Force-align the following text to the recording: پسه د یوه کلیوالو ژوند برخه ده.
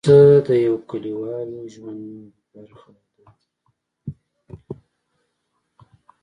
پسه 0.05 0.19
د 0.47 0.49
یوه 0.65 0.79
کلیوالو 0.89 1.59
ژوند 1.73 2.03
برخه 2.53 2.89
ده. 2.99 3.03